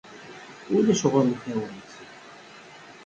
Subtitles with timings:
[0.75, 1.91] Ulac ɣur-m tawant.